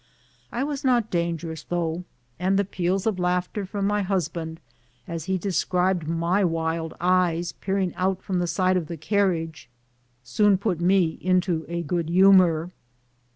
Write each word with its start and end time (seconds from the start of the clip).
I 0.51 0.63
was 0.63 0.83
not 0.83 1.11
dangerous, 1.11 1.61
though, 1.61 2.05
and 2.39 2.57
the 2.57 2.65
peals 2.65 3.05
of 3.05 3.19
laughter 3.19 3.67
from 3.67 3.85
my 3.85 4.01
husband, 4.01 4.59
as 5.07 5.25
he 5.25 5.37
de 5.37 5.51
scribed 5.51 6.07
my 6.07 6.43
wild 6.43 6.95
eyes 6.99 7.51
peering 7.51 7.93
out 7.93 8.23
from 8.23 8.39
the 8.39 8.47
side 8.47 8.77
of 8.77 8.87
the 8.87 8.97
carriage, 8.97 9.69
soon 10.23 10.57
put 10.57 10.81
me 10.81 11.19
into 11.21 11.67
a 11.69 11.83
good 11.83 12.09
humor. 12.09 12.71